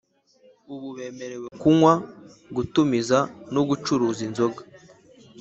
[0.73, 1.93] Ubu bemerewe kunywa,
[2.55, 3.17] gutumiza
[3.53, 4.61] no gucuruza inzoga.